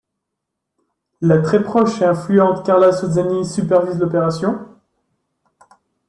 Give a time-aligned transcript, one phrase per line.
[1.21, 4.59] La très proche et influente Carla Sozzani supervise l'opération.